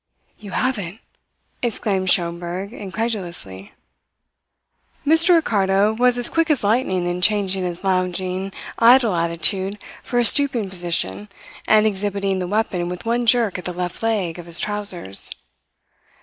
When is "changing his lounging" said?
7.21-8.51